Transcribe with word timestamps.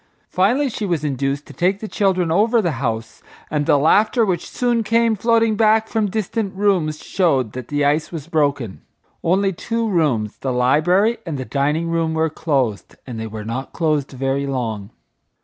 Finally 0.31 0.67
she 0.67 0.83
was 0.83 1.03
induced 1.03 1.45
to 1.45 1.53
take 1.53 1.79
the 1.79 1.87
children 1.87 2.31
over 2.31 2.59
the 2.59 2.71
house, 2.81 3.21
and 3.51 3.67
the 3.67 3.77
laughter 3.77 4.25
which 4.25 4.49
soon 4.49 4.81
came 4.81 5.15
floating 5.15 5.55
back 5.55 5.87
from 5.87 6.09
distant 6.09 6.55
rooms 6.55 6.97
showed 7.05 7.51
that 7.51 7.67
the 7.67 7.85
ice 7.85 8.11
was 8.11 8.25
broken. 8.25 8.81
Only 9.23 9.53
two 9.53 9.87
rooms, 9.87 10.37
the 10.37 10.51
library 10.51 11.19
and 11.23 11.37
the 11.37 11.45
dining 11.45 11.87
room, 11.91 12.15
were 12.15 12.31
closed, 12.31 12.95
and 13.05 13.19
they 13.19 13.27
were 13.27 13.45
not 13.45 13.73
closed 13.73 14.09
very 14.13 14.47
long. 14.47 14.89